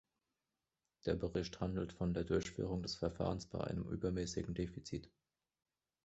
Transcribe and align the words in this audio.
Der 1.05 1.13
Bericht 1.13 1.59
handelt 1.59 1.93
von 1.93 2.15
der 2.15 2.23
Durchführung 2.23 2.81
des 2.81 2.95
Verfahrens 2.95 3.45
bei 3.45 3.63
einem 3.63 3.87
übermäßigen 3.87 4.55
Defizit. 4.55 5.11